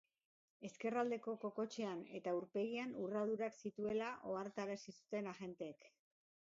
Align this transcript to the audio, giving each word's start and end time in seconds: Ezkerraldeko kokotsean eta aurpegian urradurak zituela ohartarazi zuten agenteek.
Ezkerraldeko 0.69 1.35
kokotsean 1.43 2.01
eta 2.21 2.33
aurpegian 2.39 2.97
urradurak 3.05 3.61
zituela 3.65 4.11
ohartarazi 4.35 4.99
zuten 4.99 5.35
agenteek. 5.37 5.91